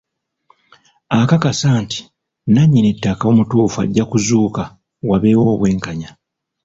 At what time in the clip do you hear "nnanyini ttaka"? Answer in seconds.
2.47-3.23